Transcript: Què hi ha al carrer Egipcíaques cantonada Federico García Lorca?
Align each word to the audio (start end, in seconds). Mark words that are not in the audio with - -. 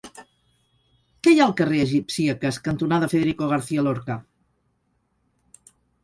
Què 1.25 1.33
hi 1.33 1.41
ha 1.41 1.43
al 1.47 1.51
carrer 1.59 1.81
Egipcíaques 1.83 2.57
cantonada 2.67 3.09
Federico 3.11 3.49
García 3.51 3.83
Lorca? 3.89 4.15